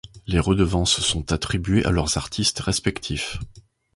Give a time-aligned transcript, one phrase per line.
[0.25, 3.37] Les redevances sont attribués à leurs artistes respectifs.